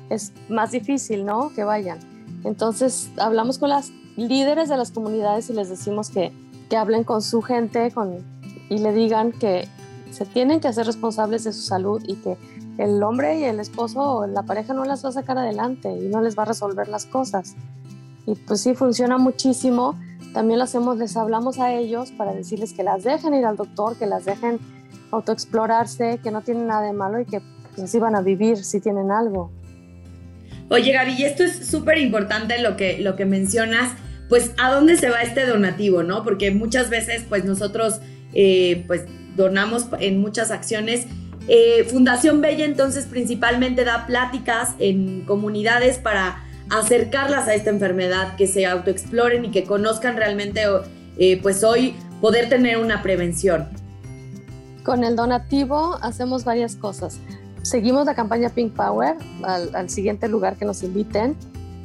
es 0.09 0.33
más 0.49 0.71
difícil, 0.71 1.25
¿no? 1.25 1.51
Que 1.55 1.63
vayan. 1.63 1.99
Entonces 2.43 3.09
hablamos 3.17 3.57
con 3.57 3.69
las 3.69 3.91
líderes 4.15 4.69
de 4.69 4.77
las 4.77 4.91
comunidades 4.91 5.49
y 5.49 5.53
les 5.53 5.69
decimos 5.69 6.09
que, 6.09 6.31
que 6.69 6.77
hablen 6.77 7.03
con 7.03 7.21
su 7.21 7.41
gente 7.41 7.91
y 8.69 8.77
le 8.77 8.93
digan 8.93 9.31
que 9.31 9.67
se 10.11 10.25
tienen 10.25 10.59
que 10.59 10.67
hacer 10.67 10.85
responsables 10.85 11.43
de 11.43 11.53
su 11.53 11.61
salud 11.61 12.03
y 12.05 12.15
que 12.15 12.37
el 12.77 13.01
hombre 13.03 13.39
y 13.39 13.43
el 13.43 13.59
esposo 13.59 14.01
o 14.01 14.27
la 14.27 14.43
pareja 14.43 14.73
no 14.73 14.83
las 14.85 15.03
va 15.03 15.09
a 15.09 15.13
sacar 15.13 15.37
adelante 15.37 15.91
y 15.91 16.07
no 16.07 16.21
les 16.21 16.37
va 16.37 16.43
a 16.43 16.47
resolver 16.47 16.87
las 16.87 17.05
cosas. 17.05 17.55
Y 18.25 18.35
pues 18.35 18.61
sí, 18.61 18.73
funciona 18.73 19.17
muchísimo. 19.17 19.99
También 20.33 20.59
lo 20.59 20.65
hacemos, 20.65 20.97
les 20.97 21.15
hablamos 21.17 21.59
a 21.59 21.73
ellos 21.73 22.11
para 22.11 22.33
decirles 22.33 22.73
que 22.73 22.83
las 22.83 23.03
dejen 23.03 23.33
ir 23.33 23.45
al 23.45 23.55
doctor, 23.55 23.97
que 23.97 24.07
las 24.07 24.25
dejen 24.25 24.59
autoexplorarse, 25.11 26.19
que 26.23 26.31
no 26.31 26.41
tienen 26.41 26.67
nada 26.67 26.81
de 26.81 26.93
malo 26.93 27.19
y 27.19 27.25
que 27.25 27.41
pues, 27.75 27.83
así 27.83 27.99
van 27.99 28.15
a 28.15 28.21
vivir 28.21 28.63
si 28.63 28.79
tienen 28.79 29.11
algo. 29.11 29.51
Oye, 30.69 30.91
Gaby, 30.91 31.13
y 31.19 31.23
esto 31.23 31.43
es 31.43 31.67
súper 31.67 31.97
importante 31.99 32.59
lo 32.59 32.75
que, 32.77 32.97
lo 32.97 33.15
que 33.15 33.25
mencionas, 33.25 33.91
pues 34.29 34.53
a 34.57 34.71
dónde 34.71 34.97
se 34.97 35.09
va 35.09 35.21
este 35.21 35.45
donativo, 35.45 36.01
¿no? 36.01 36.23
Porque 36.23 36.51
muchas 36.51 36.89
veces, 36.89 37.25
pues 37.27 37.45
nosotros, 37.45 37.99
eh, 38.33 38.83
pues 38.87 39.03
donamos 39.35 39.87
en 39.99 40.19
muchas 40.19 40.49
acciones. 40.49 41.05
Eh, 41.47 41.83
Fundación 41.83 42.41
Bella 42.41 42.65
entonces 42.65 43.05
principalmente 43.05 43.83
da 43.83 44.07
pláticas 44.07 44.69
en 44.79 45.25
comunidades 45.25 45.97
para 45.97 46.43
acercarlas 46.69 47.47
a 47.47 47.53
esta 47.53 47.69
enfermedad, 47.69 48.35
que 48.35 48.47
se 48.47 48.65
autoexploren 48.65 49.45
y 49.45 49.51
que 49.51 49.63
conozcan 49.63 50.17
realmente, 50.17 50.61
eh, 51.17 51.39
pues 51.41 51.63
hoy 51.63 51.95
poder 52.21 52.49
tener 52.49 52.77
una 52.77 53.01
prevención. 53.01 53.67
Con 54.83 55.03
el 55.03 55.15
donativo 55.15 55.97
hacemos 56.01 56.43
varias 56.43 56.75
cosas 56.75 57.19
seguimos 57.63 58.05
la 58.05 58.13
campaña 58.13 58.49
Pink 58.49 58.75
Power 58.75 59.17
al, 59.43 59.89
siguiente 59.89 60.27
lugar 60.27 60.57
que 60.57 60.65
nos 60.65 60.83
inviten. 60.83 61.35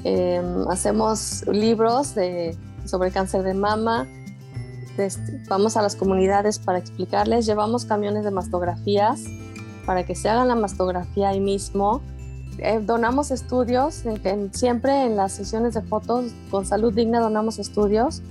Em, 0.05 0.69
hacemos 0.69 1.47
libros 1.47 2.15
de, 2.15 2.57
sobre 2.85 3.11
cáncer 3.11 3.43
de 3.43 3.55
mama. 3.55 4.07
Vamos 5.49 5.77
a 5.77 5.83
las 5.83 5.95
comunidades 5.95 6.59
para 6.59 6.79
explicarles. 6.79 7.47
Llevamos 7.47 7.85
camiones 7.85 8.25
de 8.25 8.33
mastografías 8.33 9.25
para 9.87 10.05
que 10.05 10.15
se 10.15 10.29
hagan 10.29 10.49
la 10.49 10.57
mastografía 10.57 11.31
ahí 11.31 11.41
mismo. 11.41 12.03
Eh, 12.59 12.81
donamos 12.83 13.31
estudios, 13.31 14.03
siempre 14.53 15.05
en 15.05 15.17
las 15.17 15.33
sesiones 15.33 15.75
de 15.75 15.83
fotos 15.83 16.33
con 16.51 16.67
salud 16.67 16.93
digna 16.93 17.21
donamos 17.21 17.59
estudios. 17.59 18.23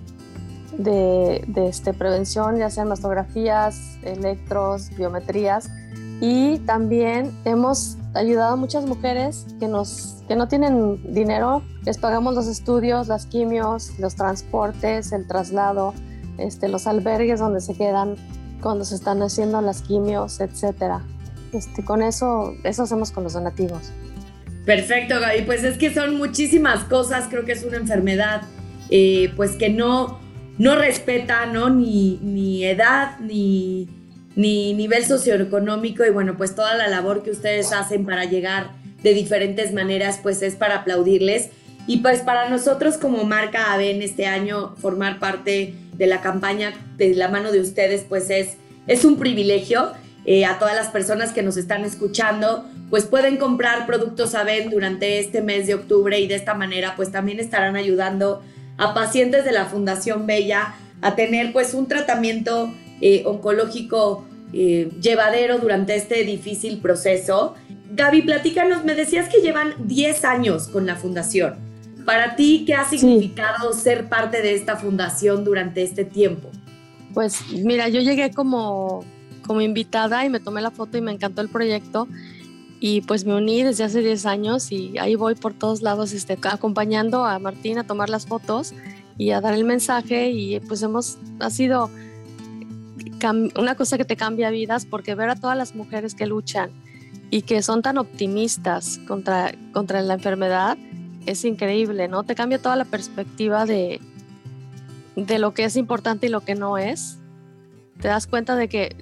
de, 0.78 1.44
este, 1.56 1.94
prevención, 1.94 2.58
ya 2.58 2.70
sean 2.70 2.88
mastografías, 2.88 3.98
electros, 4.04 4.90
biometrías. 4.96 5.70
Y 6.22 6.60
también 6.60 7.32
hemos 7.46 7.98
ayudado 8.14 8.54
a 8.54 8.56
muchas 8.56 8.86
mujeres 8.86 9.46
que, 9.60 9.68
nos, 9.68 10.24
que 10.28 10.36
no 10.36 10.48
tienen 10.48 11.14
dinero, 11.14 11.62
les 11.84 11.98
pagamos 11.98 12.36
los 12.36 12.48
estudios, 12.48 13.08
las 13.08 13.26
quimios, 13.26 13.98
los 14.00 14.16
transportes, 14.16 15.12
el 15.12 15.28
traslado, 15.28 15.94
este, 16.38 16.68
los 16.68 16.86
albergues 16.86 17.40
donde 17.40 17.62
se 17.62 17.76
quedan 17.76 18.16
cuando 18.62 18.86
se 18.86 18.96
están 18.96 19.22
haciendo 19.22 19.62
las 19.62 19.82
quimios, 19.82 20.40
etcétera. 20.40 21.02
Este, 21.54 21.86
con 21.86 22.02
eso, 22.02 22.54
eso 22.64 22.84
hacemos 22.84 23.12
con 23.12 23.24
los 23.24 23.34
donativos. 23.34 23.92
Perfecto, 24.68 25.22
Gaby. 25.22 25.44
Pues 25.44 25.64
es 25.64 25.78
que 25.78 25.94
son 25.94 26.18
muchísimas 26.18 26.84
cosas. 26.84 27.28
Creo 27.30 27.46
que 27.46 27.54
es 27.54 27.64
una 27.64 27.78
enfermedad, 27.78 28.42
eh, 28.90 29.32
pues 29.38 29.52
que 29.52 29.70
no, 29.70 30.20
no 30.58 30.76
respeta, 30.76 31.46
¿no? 31.46 31.70
Ni, 31.70 32.20
ni 32.22 32.66
edad, 32.66 33.18
ni, 33.22 33.88
ni 34.36 34.74
nivel 34.74 35.06
socioeconómico. 35.06 36.04
Y 36.04 36.10
bueno, 36.10 36.36
pues 36.36 36.54
toda 36.54 36.76
la 36.76 36.90
labor 36.90 37.24
que 37.24 37.32
ustedes 37.32 37.72
hacen 37.72 38.06
para 38.06 38.26
llegar 38.26 38.72
de 39.04 39.14
diferentes 39.14 39.72
maneras, 39.74 40.20
pues 40.22 40.42
es 40.42 40.58
para 40.58 40.80
aplaudirles. 40.80 41.50
Y 41.88 42.00
pues 42.00 42.20
para 42.20 42.50
nosotros 42.50 42.98
como 42.98 43.24
marca 43.24 43.72
AVEN 43.72 44.02
este 44.02 44.26
año 44.26 44.76
formar 44.82 45.18
parte 45.20 45.76
de 45.94 46.08
la 46.08 46.20
campaña 46.20 46.74
de 46.98 47.16
la 47.16 47.30
mano 47.30 47.54
de 47.54 47.62
ustedes, 47.62 48.04
pues 48.04 48.30
es, 48.30 48.58
es 48.88 49.06
un 49.06 49.18
privilegio. 49.18 49.94
Eh, 50.30 50.44
a 50.44 50.60
todas 50.60 50.76
las 50.76 50.90
personas 50.90 51.32
que 51.32 51.42
nos 51.42 51.56
están 51.56 51.86
escuchando, 51.86 52.66
pues 52.90 53.06
pueden 53.06 53.38
comprar 53.38 53.86
productos 53.86 54.36
AVEN 54.36 54.70
durante 54.70 55.20
este 55.20 55.42
mes 55.42 55.68
de 55.68 55.76
octubre 55.76 56.20
y 56.20 56.28
de 56.28 56.36
esta 56.36 56.54
manera 56.54 56.96
pues 56.96 57.12
también 57.12 57.40
estarán 57.40 57.76
ayudando 57.76 58.42
a 58.78 58.94
pacientes 58.94 59.44
de 59.44 59.52
la 59.52 59.66
Fundación 59.66 60.26
Bella 60.26 60.76
a 61.02 61.16
tener 61.16 61.52
pues 61.52 61.74
un 61.74 61.88
tratamiento 61.88 62.72
eh, 63.02 63.24
oncológico 63.26 64.26
eh, 64.54 64.90
llevadero 65.02 65.60
durante 65.60 65.96
este 65.96 66.24
difícil 66.24 66.80
proceso. 66.80 67.56
Gaby, 67.92 68.22
platícanos, 68.22 68.86
me 68.86 68.96
decías 68.96 69.28
que 69.30 69.42
llevan 69.42 69.74
10 69.80 70.26
años 70.26 70.68
con 70.68 70.86
la 70.86 70.96
fundación. 70.96 71.56
Para 72.06 72.36
ti, 72.36 72.64
¿qué 72.66 72.74
ha 72.74 72.86
significado 72.86 73.74
ser 73.74 74.08
parte 74.08 74.42
de 74.42 74.56
esta 74.56 74.78
fundación 74.78 75.44
durante 75.44 75.84
este 75.84 76.06
tiempo? 76.06 76.50
Pues 77.14 77.42
mira, 77.52 77.90
yo 77.90 78.00
llegué 78.00 78.32
como 78.32 79.04
como 79.46 79.62
invitada 79.62 80.26
y 80.26 80.30
me 80.30 80.42
tomé 80.42 80.62
la 80.62 80.72
foto 80.72 80.98
y 80.98 81.02
me 81.02 81.14
encantó 81.14 81.42
el 81.42 81.48
proyecto 81.48 82.08
y 82.80 83.02
pues 83.02 83.26
me 83.26 83.36
uní 83.36 83.64
desde 83.64 83.84
hace 83.84 84.02
10 84.02 84.26
años 84.26 84.72
y 84.72 84.98
ahí 85.00 85.16
voy 85.16 85.36
por 85.36 85.54
todos 85.54 85.82
lados 85.82 86.14
este, 86.14 86.38
acompañando 86.44 87.26
a 87.26 87.40
Martín 87.40 87.80
a 87.80 87.86
tomar 87.86 88.10
las 88.10 88.28
fotos 88.28 88.74
y 89.18 89.32
a 89.32 89.42
dar 89.42 89.54
el 89.56 89.64
mensaje 89.64 90.30
y 90.30 90.60
pues 90.60 90.84
hemos, 90.84 91.18
ha 91.40 91.50
sido 91.50 91.90
una 93.56 93.76
cosa 93.76 93.98
que 93.98 94.06
te 94.06 94.16
cambia 94.16 94.52
vidas 94.52 94.86
porque 94.86 95.16
ver 95.16 95.30
a 95.30 95.36
todas 95.36 95.58
las 95.58 95.74
mujeres 95.74 96.14
que 96.14 96.28
luchan 96.28 96.70
y 97.32 97.42
que 97.42 97.64
son 97.64 97.82
tan 97.82 97.98
optimistas 97.98 99.00
contra, 99.08 99.54
contra 99.74 100.02
la 100.02 100.14
enfermedad 100.14 100.78
es 101.26 101.44
increíble, 101.44 102.08
¿no? 102.08 102.24
Te 102.24 102.36
cambia 102.36 102.62
toda 102.62 102.76
la 102.76 102.86
perspectiva 102.86 103.66
de, 103.66 104.00
de 105.16 105.40
lo 105.40 105.54
que 105.54 105.66
es 105.66 105.76
importante 105.76 106.28
y 106.28 106.30
lo 106.30 106.42
que 106.42 106.56
no 106.56 106.78
es. 106.78 107.18
Te 108.00 108.08
das 108.08 108.28
cuenta 108.28 108.56
de 108.56 108.70
que 108.70 108.96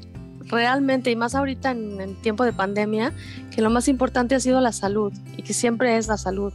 realmente, 0.47 1.11
y 1.11 1.15
más 1.15 1.35
ahorita 1.35 1.71
en, 1.71 2.01
el 2.01 2.21
tiempo 2.21 2.43
de 2.43 2.53
pandemia, 2.53 3.13
que 3.51 3.61
lo 3.61 3.69
más 3.69 3.87
importante 3.87 4.35
ha 4.35 4.39
sido 4.39 4.61
la 4.61 4.71
salud 4.71 5.13
y 5.37 5.43
que 5.43 5.53
siempre 5.53 5.97
es 5.97 6.07
la 6.07 6.17
salud. 6.17 6.53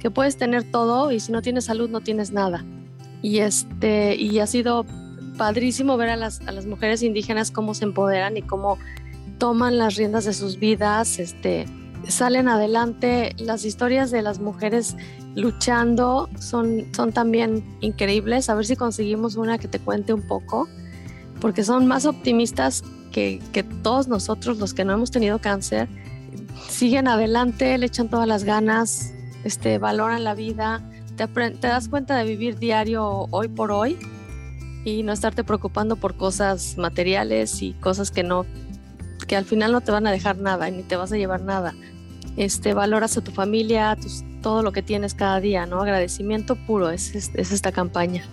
Que 0.00 0.10
puedes 0.10 0.36
tener 0.36 0.70
todo 0.70 1.12
y 1.12 1.20
si 1.20 1.32
no 1.32 1.42
tienes 1.42 1.64
salud 1.64 1.88
no 1.88 2.00
tienes 2.00 2.32
nada. 2.32 2.64
Y, 3.22 3.38
este, 3.38 4.16
y 4.16 4.40
ha 4.40 4.46
sido 4.46 4.84
padrísimo 5.36 5.96
ver 5.96 6.10
a 6.10 6.16
las, 6.16 6.40
a 6.46 6.52
las 6.52 6.66
mujeres 6.66 7.02
indígenas 7.02 7.50
cómo 7.50 7.74
se 7.74 7.84
empoderan 7.84 8.36
y 8.36 8.42
cómo 8.42 8.78
toman 9.38 9.78
las 9.78 9.96
riendas 9.96 10.24
de 10.24 10.32
sus 10.34 10.58
vidas, 10.58 11.18
este, 11.18 11.66
salen 12.08 12.48
adelante. 12.48 13.34
Las 13.38 13.64
historias 13.64 14.10
de 14.10 14.22
las 14.22 14.40
mujeres 14.40 14.96
luchando 15.34 16.28
son, 16.38 16.86
son 16.94 17.12
también 17.12 17.64
increíbles. 17.80 18.48
A 18.48 18.54
ver 18.54 18.66
si 18.66 18.76
conseguimos 18.76 19.36
una 19.36 19.58
que 19.58 19.68
te 19.68 19.78
cuente 19.78 20.12
un 20.12 20.22
poco, 20.22 20.68
porque 21.40 21.64
son 21.64 21.86
más 21.86 22.06
optimistas 22.06 22.82
que, 23.12 23.64
todos 23.82 24.08
nosotros, 24.08 24.58
los 24.58 24.74
que 24.74 24.84
no 24.84 24.92
hemos 24.92 25.10
tenido 25.10 25.38
cáncer, 25.38 25.88
siguen 26.68 27.06
adelante, 27.06 27.76
le 27.78 27.86
echan 27.86 28.08
todas 28.08 28.26
las 28.26 28.44
ganas, 28.44 29.12
este, 29.44 29.78
valoran 29.78 30.24
la 30.24 30.34
vida, 30.34 30.82
te, 31.16 31.26
te, 31.26 31.68
das 31.68 31.88
cuenta 31.88 32.16
de 32.16 32.24
vivir 32.24 32.58
diario 32.58 33.28
hoy 33.30 33.48
por 33.48 33.70
hoy 33.70 33.98
y 34.84 35.02
no 35.02 35.12
estarte 35.12 35.44
preocupando 35.44 35.96
por 35.96 36.16
cosas 36.16 36.76
materiales 36.78 37.62
y 37.62 37.74
cosas 37.74 38.10
que 38.10 38.22
no, 38.22 38.46
que 39.28 39.36
al 39.36 39.44
final 39.44 39.72
no 39.72 39.80
te 39.80 39.92
van 39.92 40.06
a 40.06 40.10
dejar 40.10 40.38
nada 40.38 40.68
ni 40.70 40.82
te 40.82 40.96
vas 40.96 41.12
a 41.12 41.16
llevar 41.16 41.42
nada. 41.42 41.74
Este, 42.36 42.72
valoras 42.72 43.16
a 43.18 43.20
tu 43.20 43.30
familia, 43.30 43.96
todo 44.40 44.62
lo 44.62 44.72
que 44.72 44.82
tienes 44.82 45.14
cada 45.14 45.38
día, 45.38 45.66
¿no? 45.66 45.82
Agradecimiento 45.82 46.56
puro 46.56 46.90
es 46.90 47.14
esta 47.36 47.72
campaña. 47.72 48.24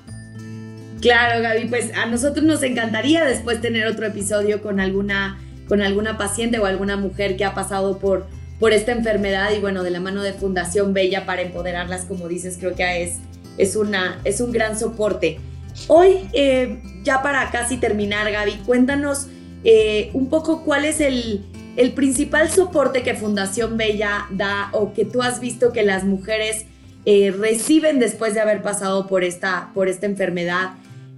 Claro, 1.01 1.41
Gaby, 1.41 1.67
pues 1.69 1.91
a 1.95 2.05
nosotros 2.07 2.45
nos 2.45 2.61
encantaría 2.61 3.23
después 3.23 3.61
tener 3.61 3.87
otro 3.87 4.05
episodio 4.05 4.61
con 4.61 4.79
alguna, 4.79 5.39
con 5.67 5.81
alguna 5.81 6.17
paciente 6.17 6.59
o 6.59 6.65
alguna 6.65 6.97
mujer 6.97 7.37
que 7.37 7.45
ha 7.45 7.53
pasado 7.53 7.99
por, 7.99 8.27
por 8.59 8.73
esta 8.73 8.91
enfermedad 8.91 9.51
y 9.55 9.59
bueno, 9.59 9.83
de 9.83 9.91
la 9.91 10.01
mano 10.01 10.21
de 10.21 10.33
Fundación 10.33 10.93
Bella 10.93 11.25
para 11.25 11.41
empoderarlas, 11.41 12.03
como 12.03 12.27
dices, 12.27 12.57
creo 12.59 12.75
que 12.75 13.03
es, 13.03 13.17
es, 13.57 13.77
una, 13.77 14.19
es 14.25 14.41
un 14.41 14.51
gran 14.51 14.77
soporte. 14.77 15.39
Hoy, 15.87 16.27
eh, 16.33 16.81
ya 17.03 17.21
para 17.21 17.49
casi 17.51 17.77
terminar, 17.77 18.29
Gaby, 18.29 18.63
cuéntanos 18.65 19.27
eh, 19.63 20.09
un 20.13 20.29
poco 20.29 20.65
cuál 20.65 20.83
es 20.83 20.99
el, 20.99 21.45
el 21.77 21.93
principal 21.93 22.49
soporte 22.49 23.03
que 23.03 23.13
Fundación 23.13 23.77
Bella 23.77 24.25
da 24.31 24.69
o 24.73 24.93
que 24.93 25.05
tú 25.05 25.21
has 25.21 25.39
visto 25.39 25.71
que 25.71 25.83
las 25.83 26.03
mujeres 26.03 26.65
eh, 27.05 27.31
reciben 27.31 27.99
después 27.99 28.33
de 28.33 28.41
haber 28.41 28.61
pasado 28.61 29.07
por 29.07 29.23
esta, 29.23 29.71
por 29.73 29.87
esta 29.87 30.05
enfermedad. 30.05 30.71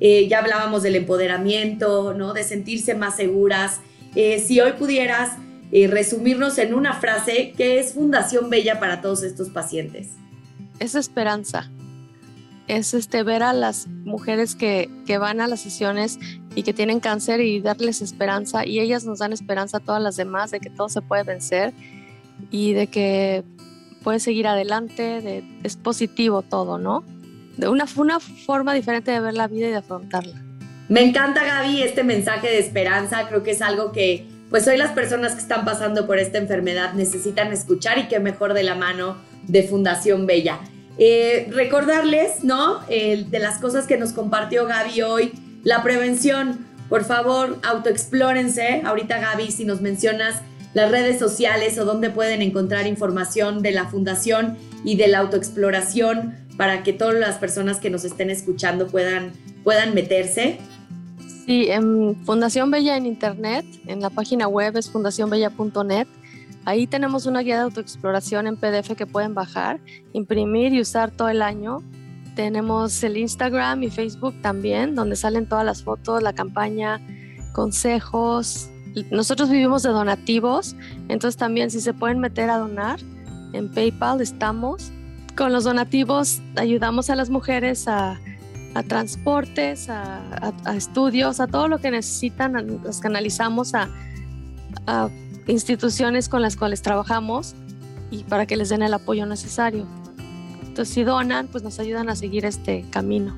Eh, 0.03 0.27
ya 0.27 0.39
hablábamos 0.39 0.81
del 0.81 0.95
empoderamiento, 0.95 2.15
¿no? 2.15 2.33
De 2.33 2.43
sentirse 2.43 2.95
más 2.95 3.17
seguras. 3.17 3.81
Eh, 4.15 4.39
si 4.39 4.59
hoy 4.59 4.73
pudieras 4.73 5.37
eh, 5.71 5.87
resumirnos 5.87 6.57
en 6.57 6.73
una 6.73 6.93
frase, 6.95 7.53
¿qué 7.55 7.79
es 7.79 7.93
Fundación 7.93 8.49
Bella 8.49 8.79
para 8.79 8.99
todos 8.99 9.21
estos 9.21 9.49
pacientes? 9.49 10.07
Es 10.79 10.95
esperanza. 10.95 11.69
Es 12.67 12.95
este, 12.95 13.21
ver 13.21 13.43
a 13.43 13.53
las 13.53 13.87
mujeres 13.87 14.55
que, 14.55 14.89
que 15.05 15.19
van 15.19 15.39
a 15.39 15.47
las 15.47 15.61
sesiones 15.61 16.17
y 16.55 16.63
que 16.63 16.73
tienen 16.73 16.99
cáncer 16.99 17.39
y 17.39 17.61
darles 17.61 18.01
esperanza. 18.01 18.65
Y 18.65 18.79
ellas 18.79 19.05
nos 19.05 19.19
dan 19.19 19.33
esperanza 19.33 19.77
a 19.77 19.79
todas 19.81 20.01
las 20.01 20.15
demás 20.15 20.49
de 20.49 20.59
que 20.59 20.71
todo 20.71 20.89
se 20.89 21.01
puede 21.01 21.23
vencer 21.23 21.73
y 22.49 22.73
de 22.73 22.87
que 22.87 23.43
puedes 24.03 24.23
seguir 24.23 24.47
adelante, 24.47 25.21
de, 25.21 25.43
es 25.61 25.77
positivo 25.77 26.41
todo, 26.41 26.79
¿no? 26.79 27.03
De 27.61 27.69
una, 27.69 27.85
una 27.95 28.19
forma 28.19 28.73
diferente 28.73 29.11
de 29.11 29.19
ver 29.19 29.35
la 29.35 29.47
vida 29.47 29.67
y 29.67 29.69
de 29.69 29.77
afrontarla. 29.77 30.41
Me 30.89 31.03
encanta 31.03 31.45
Gaby 31.45 31.83
este 31.83 32.03
mensaje 32.03 32.47
de 32.47 32.59
esperanza, 32.59 33.27
creo 33.29 33.43
que 33.43 33.51
es 33.51 33.61
algo 33.61 33.91
que 33.91 34.27
pues 34.49 34.67
hoy 34.67 34.77
las 34.77 34.91
personas 34.91 35.33
que 35.33 35.39
están 35.39 35.63
pasando 35.63 36.05
por 36.05 36.19
esta 36.19 36.37
enfermedad 36.39 36.93
necesitan 36.93 37.53
escuchar 37.53 37.99
y 37.99 38.07
que 38.09 38.19
mejor 38.19 38.53
de 38.53 38.63
la 38.63 38.75
mano 38.75 39.15
de 39.43 39.63
Fundación 39.63 40.25
Bella. 40.25 40.59
Eh, 40.97 41.47
recordarles, 41.51 42.43
¿no? 42.43 42.79
de 42.89 43.39
las 43.39 43.59
cosas 43.59 43.87
que 43.87 43.97
nos 43.97 44.11
compartió 44.11 44.65
Gaby 44.65 45.01
hoy, 45.03 45.31
la 45.63 45.83
prevención, 45.83 46.65
por 46.89 47.05
favor, 47.05 47.59
autoexplórense. 47.63 48.81
Ahorita 48.83 49.19
Gaby, 49.19 49.51
si 49.51 49.63
nos 49.63 49.79
mencionas 49.79 50.41
las 50.73 50.91
redes 50.91 51.19
sociales 51.19 51.77
o 51.77 51.85
dónde 51.85 52.09
pueden 52.09 52.41
encontrar 52.41 52.87
información 52.87 53.61
de 53.61 53.71
la 53.71 53.85
fundación 53.85 54.57
y 54.83 54.97
de 54.97 55.07
la 55.07 55.19
autoexploración, 55.19 56.40
para 56.57 56.83
que 56.83 56.93
todas 56.93 57.15
las 57.15 57.37
personas 57.37 57.79
que 57.79 57.89
nos 57.89 58.03
estén 58.03 58.29
escuchando 58.29 58.87
puedan, 58.87 59.31
puedan 59.63 59.93
meterse? 59.93 60.59
Sí, 61.45 61.67
en 61.69 62.15
Fundación 62.23 62.69
Bella 62.69 62.97
en 62.97 63.05
Internet, 63.05 63.65
en 63.87 64.01
la 64.01 64.09
página 64.09 64.47
web 64.47 64.77
es 64.77 64.89
fundacionbella.net. 64.89 66.07
Ahí 66.65 66.85
tenemos 66.85 67.25
una 67.25 67.39
guía 67.41 67.55
de 67.55 67.61
autoexploración 67.63 68.45
en 68.45 68.55
PDF 68.55 68.95
que 68.95 69.07
pueden 69.07 69.33
bajar, 69.33 69.79
imprimir 70.13 70.73
y 70.73 70.81
usar 70.81 71.09
todo 71.09 71.29
el 71.29 71.41
año. 71.41 71.79
Tenemos 72.35 73.03
el 73.03 73.17
Instagram 73.17 73.81
y 73.83 73.89
Facebook 73.89 74.39
también, 74.41 74.93
donde 74.93 75.15
salen 75.15 75.47
todas 75.47 75.65
las 75.65 75.83
fotos, 75.83 76.21
la 76.21 76.33
campaña, 76.33 77.01
consejos. 77.53 78.69
Nosotros 79.09 79.49
vivimos 79.49 79.81
de 79.83 79.89
donativos, 79.89 80.75
entonces 81.09 81.37
también 81.37 81.71
si 81.71 81.81
se 81.81 81.93
pueden 81.93 82.19
meter 82.19 82.49
a 82.49 82.57
donar, 82.57 82.99
en 83.53 83.69
PayPal 83.73 84.21
estamos 84.21 84.91
con 85.35 85.51
los 85.51 85.63
donativos 85.63 86.41
ayudamos 86.55 87.09
a 87.09 87.15
las 87.15 87.29
mujeres 87.29 87.87
a, 87.87 88.19
transportes, 88.87 89.89
a, 89.89 90.21
estudios, 90.75 91.39
a 91.39 91.47
todo 91.47 91.67
lo 91.67 91.79
que 91.79 91.91
necesitan, 91.91 92.81
los 92.83 92.99
canalizamos 92.99 93.75
a, 93.75 93.89
a 94.87 95.09
instituciones 95.47 96.29
con 96.29 96.41
las 96.41 96.55
cuales 96.55 96.81
trabajamos 96.81 97.55
y 98.11 98.23
para 98.23 98.45
que 98.45 98.55
les 98.55 98.69
den 98.69 98.81
el 98.81 98.93
apoyo 98.93 99.25
necesario. 99.25 99.85
Entonces, 100.61 100.93
si 100.93 101.03
donan, 101.03 101.47
pues 101.47 101.63
nos 101.63 101.79
ayudan 101.79 102.09
a 102.09 102.15
seguir 102.15 102.45
este 102.45 102.85
camino. 102.91 103.35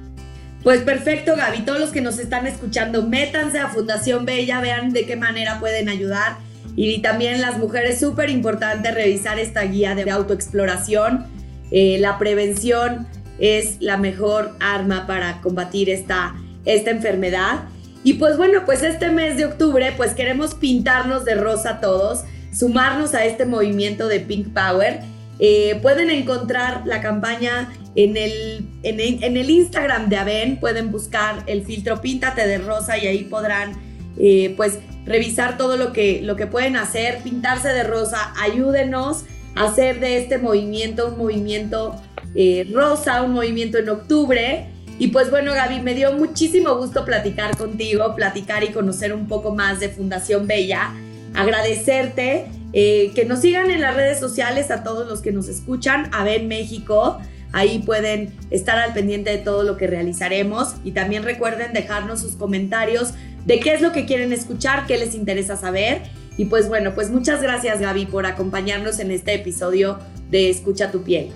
Pues 0.64 0.82
perfecto, 0.82 1.36
Gaby. 1.36 1.66
Todos 1.66 1.80
los 1.80 1.90
que 1.90 2.02
nos 2.02 2.20
están 2.20 2.48
escuchando, 2.48 3.04
métanse 3.04 3.60
a 3.60 3.70
Fundación 3.70 4.26
Bella, 4.26 4.62
vean 4.62 4.92
de 4.92 5.06
qué 5.06 5.16
manera 5.16 5.60
pueden 5.60 5.90
ayudar. 5.90 6.38
Y 6.76 7.02
también 7.02 7.42
las 7.42 7.58
mujeres, 7.58 8.00
súper 8.00 8.30
importante 8.30 8.92
revisar 8.92 9.40
esta 9.40 9.64
guía 9.64 9.94
de 9.94 10.10
autoexploración. 10.10 11.26
Eh, 11.74 11.98
la 12.00 12.20
prevención 12.20 13.08
es 13.40 13.82
la 13.82 13.98
mejor 13.98 14.56
arma 14.60 15.08
para 15.08 15.42
combatir 15.42 15.90
esta, 15.90 16.36
esta 16.66 16.92
enfermedad. 16.92 17.64
Y 18.04 18.14
pues 18.14 18.38
bueno, 18.38 18.64
pues 18.66 18.84
este 18.84 19.10
mes 19.10 19.38
de 19.38 19.46
octubre, 19.46 19.92
pues 19.98 20.14
queremos 20.14 20.54
pintarnos 20.54 21.26
de 21.26 21.36
rosa 21.36 21.82
todos, 21.82 22.24
sumarnos 22.54 23.16
a 23.16 23.26
este 23.26 23.46
movimiento 23.46 24.08
de 24.08 24.20
Pink 24.20 24.54
Power. 24.54 25.00
Eh, 25.40 25.80
pueden 25.82 26.12
encontrar 26.12 26.84
la 26.86 27.02
campaña 27.02 27.74
en 27.96 28.18
el, 28.18 28.68
en 28.84 29.38
el, 29.38 29.50
Instagram 29.50 30.10
de 30.10 30.18
Aven, 30.18 30.60
pueden 30.60 30.92
buscar 30.92 31.44
el 31.48 31.66
filtro 31.66 32.02
Píntate 32.02 32.48
de 32.48 32.60
Rosa 32.60 32.98
y 32.98 33.08
ahí 33.08 33.24
podrán 33.24 33.74
eh, 34.18 34.54
pues 34.56 34.80
revisar 35.06 35.58
todo 35.58 35.76
lo 35.76 35.92
que, 35.92 36.22
lo 36.22 36.36
que 36.36 36.46
pueden 36.46 36.76
hacer, 36.76 37.20
pintarse 37.24 37.70
de 37.70 37.84
rosa, 37.84 38.32
ayúdenos 38.40 39.26
hacer 39.56 40.00
de 40.00 40.18
este 40.18 40.38
movimiento 40.38 41.10
un 41.10 41.18
movimiento 41.18 41.96
eh, 42.36 42.68
rosa, 42.72 43.22
un 43.22 43.34
movimiento 43.34 43.78
en 43.78 43.90
octubre. 43.90 44.68
Y 45.00 45.08
pues 45.08 45.30
bueno, 45.30 45.54
Gaby, 45.54 45.82
me 45.82 45.94
dio 45.96 46.14
muchísimo 46.14 46.76
gusto 46.76 47.06
platicar 47.06 47.58
contigo, 47.58 48.16
platicar 48.16 48.64
y 48.64 48.70
conocer 48.70 49.14
un 49.14 49.28
poco 49.28 49.54
más 49.54 49.80
de 49.80 49.90
Fundación 49.90 50.48
Bella. 50.48 50.94
Agradecerte 51.34 52.46
eh, 52.74 53.12
que 53.16 53.26
nos 53.26 53.40
sigan 53.42 53.72
en 53.72 53.82
las 53.82 53.96
redes 53.96 54.20
sociales 54.20 54.72
a 54.72 54.84
todos 54.84 55.08
los 55.08 55.22
que 55.22 55.32
nos 55.32 55.48
escuchan, 55.48 56.10
Aven 56.12 56.48
México. 56.48 57.20
Ahí 57.52 57.80
pueden 57.80 58.34
estar 58.50 58.80
al 58.80 58.94
pendiente 58.94 59.30
de 59.30 59.38
todo 59.38 59.62
lo 59.64 59.78
que 59.78 59.86
realizaremos 59.86 60.76
y 60.84 60.92
también 60.92 61.22
recuerden 61.22 61.72
dejarnos 61.74 62.22
sus 62.22 62.36
comentarios 62.36 63.14
de 63.46 63.60
qué 63.60 63.74
es 63.74 63.82
lo 63.82 63.92
que 63.92 64.06
quieren 64.06 64.34
escuchar, 64.34 64.88
qué 64.88 64.98
les 64.98 65.14
interesa 65.14 65.56
saber. 65.56 66.02
Y 66.38 66.46
pues 66.46 66.68
bueno, 66.68 66.94
pues 66.96 67.10
muchas 67.10 67.42
gracias 67.42 67.80
Gaby 67.80 68.08
por 68.08 68.26
acompañarnos 68.26 69.00
en 69.00 69.12
este 69.12 69.34
episodio 69.36 70.00
de 70.30 70.50
Escucha 70.50 70.92
tu 70.92 71.04
piel. 71.04 71.30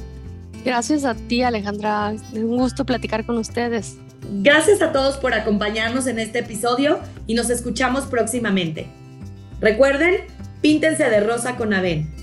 Gracias 0.66 1.06
a 1.06 1.16
ti 1.16 1.44
Alejandra, 1.44 2.13
es 2.13 2.22
un 2.34 2.58
gusto 2.58 2.86
platicar 2.86 3.25
con 3.25 3.38
ustedes. 3.38 3.98
Gracias 4.42 4.82
a 4.82 4.92
todos 4.92 5.18
por 5.18 5.34
acompañarnos 5.34 6.08
en 6.08 6.20
este 6.20 6.39
episodio 6.39 7.00
y 7.27 7.36
nos 7.36 7.50
escuchamos 7.50 8.06
próximamente. 8.06 8.88
Recuerden, 9.62 10.16
píntense 10.62 11.10
de 11.10 11.20
rosa 11.22 11.56
con 11.56 11.74
Aven. 11.74 12.17